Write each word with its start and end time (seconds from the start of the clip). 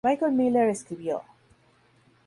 Michael 0.03 0.31
Miller 0.31 0.67
escribió, 0.67 1.21